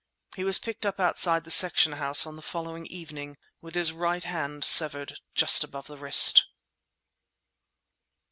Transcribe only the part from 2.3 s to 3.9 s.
the following evening with